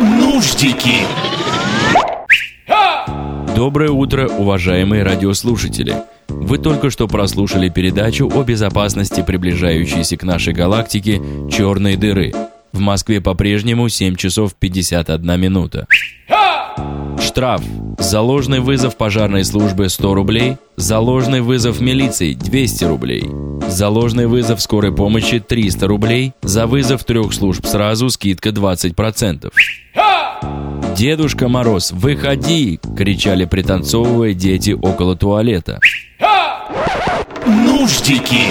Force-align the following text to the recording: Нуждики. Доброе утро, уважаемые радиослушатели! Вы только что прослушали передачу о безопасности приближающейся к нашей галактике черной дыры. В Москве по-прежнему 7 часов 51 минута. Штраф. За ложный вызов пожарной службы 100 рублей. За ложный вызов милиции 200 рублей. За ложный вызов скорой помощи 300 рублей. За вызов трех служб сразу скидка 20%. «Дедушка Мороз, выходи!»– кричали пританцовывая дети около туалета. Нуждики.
Нуждики. 0.00 0.94
Доброе 3.56 3.90
утро, 3.90 4.28
уважаемые 4.28 5.02
радиослушатели! 5.02 5.96
Вы 6.28 6.58
только 6.58 6.90
что 6.90 7.08
прослушали 7.08 7.68
передачу 7.68 8.30
о 8.32 8.44
безопасности 8.44 9.24
приближающейся 9.26 10.16
к 10.16 10.22
нашей 10.22 10.52
галактике 10.52 11.20
черной 11.50 11.96
дыры. 11.96 12.32
В 12.72 12.78
Москве 12.78 13.20
по-прежнему 13.20 13.88
7 13.88 14.14
часов 14.14 14.54
51 14.54 15.40
минута. 15.40 15.88
Штраф. 17.20 17.62
За 17.98 18.20
ложный 18.20 18.60
вызов 18.60 18.96
пожарной 18.96 19.44
службы 19.44 19.88
100 19.88 20.14
рублей. 20.14 20.56
За 20.76 21.00
ложный 21.00 21.40
вызов 21.40 21.80
милиции 21.80 22.34
200 22.34 22.84
рублей. 22.84 23.24
За 23.68 23.88
ложный 23.90 24.26
вызов 24.26 24.60
скорой 24.60 24.92
помощи 24.92 25.38
300 25.38 25.86
рублей. 25.86 26.32
За 26.42 26.66
вызов 26.66 27.04
трех 27.04 27.32
служб 27.32 27.66
сразу 27.66 28.08
скидка 28.10 28.48
20%. 28.48 29.52
«Дедушка 30.96 31.48
Мороз, 31.48 31.92
выходи!»– 31.92 32.80
кричали 32.96 33.44
пританцовывая 33.44 34.34
дети 34.34 34.70
около 34.70 35.14
туалета. 35.14 35.78
Нуждики. 37.46 38.46